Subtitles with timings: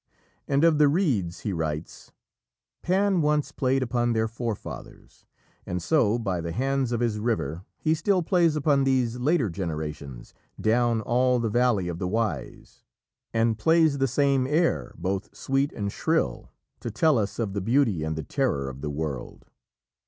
[0.47, 2.11] And of the reeds he writes:
[2.81, 5.27] "Pan once played upon their forefathers;
[5.63, 10.33] and so, by the hands of his river, he still plays upon these later generations
[10.59, 12.83] down all the valley of the Oise;
[13.31, 16.49] and plays the same air, both sweet and shrill,
[16.79, 19.45] to tell us of the beauty and the terror of the world."